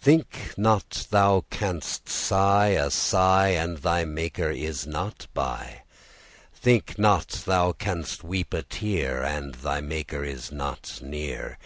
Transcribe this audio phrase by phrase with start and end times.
[0.00, 5.82] Think not thou canst sigh a sigh, And thy Maker is not by:
[6.54, 11.58] Think not thou canst weep a tear, And thy Maker is not near.